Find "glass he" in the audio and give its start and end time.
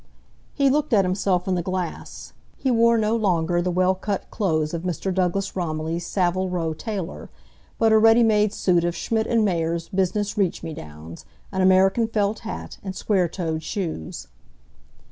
1.61-2.71